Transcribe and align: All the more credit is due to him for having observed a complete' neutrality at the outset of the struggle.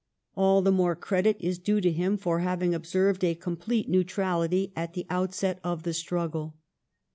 All 0.33 0.63
the 0.63 0.71
more 0.71 0.95
credit 0.95 1.37
is 1.39 1.59
due 1.59 1.79
to 1.79 1.91
him 1.91 2.17
for 2.17 2.39
having 2.39 2.73
observed 2.73 3.23
a 3.23 3.35
complete' 3.35 3.87
neutrality 3.87 4.73
at 4.75 4.95
the 4.95 5.05
outset 5.11 5.59
of 5.63 5.83
the 5.83 5.93
struggle. 5.93 6.55